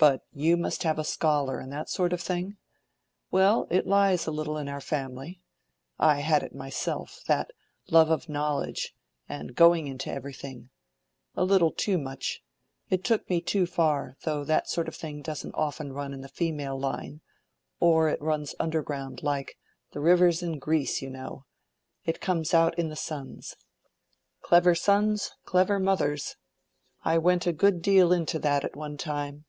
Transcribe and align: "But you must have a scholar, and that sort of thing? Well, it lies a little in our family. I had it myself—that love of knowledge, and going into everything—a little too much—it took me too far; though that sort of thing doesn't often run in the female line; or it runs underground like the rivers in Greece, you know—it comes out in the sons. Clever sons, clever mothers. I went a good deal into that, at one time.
"But 0.00 0.24
you 0.32 0.56
must 0.56 0.84
have 0.84 0.96
a 1.00 1.02
scholar, 1.02 1.58
and 1.58 1.72
that 1.72 1.90
sort 1.90 2.12
of 2.12 2.20
thing? 2.20 2.56
Well, 3.32 3.66
it 3.68 3.84
lies 3.84 4.28
a 4.28 4.30
little 4.30 4.56
in 4.56 4.68
our 4.68 4.80
family. 4.80 5.40
I 5.98 6.20
had 6.20 6.44
it 6.44 6.54
myself—that 6.54 7.50
love 7.90 8.08
of 8.08 8.28
knowledge, 8.28 8.94
and 9.28 9.56
going 9.56 9.88
into 9.88 10.08
everything—a 10.12 11.44
little 11.44 11.72
too 11.72 11.98
much—it 11.98 13.02
took 13.02 13.28
me 13.28 13.40
too 13.40 13.66
far; 13.66 14.16
though 14.22 14.44
that 14.44 14.68
sort 14.68 14.86
of 14.86 14.94
thing 14.94 15.20
doesn't 15.20 15.56
often 15.56 15.92
run 15.92 16.12
in 16.14 16.20
the 16.20 16.28
female 16.28 16.78
line; 16.78 17.20
or 17.80 18.08
it 18.08 18.22
runs 18.22 18.54
underground 18.60 19.24
like 19.24 19.58
the 19.90 19.98
rivers 19.98 20.44
in 20.44 20.60
Greece, 20.60 21.02
you 21.02 21.10
know—it 21.10 22.20
comes 22.20 22.54
out 22.54 22.78
in 22.78 22.88
the 22.88 22.94
sons. 22.94 23.56
Clever 24.42 24.76
sons, 24.76 25.32
clever 25.44 25.80
mothers. 25.80 26.36
I 27.04 27.18
went 27.18 27.48
a 27.48 27.52
good 27.52 27.82
deal 27.82 28.12
into 28.12 28.38
that, 28.38 28.62
at 28.62 28.76
one 28.76 28.96
time. 28.96 29.44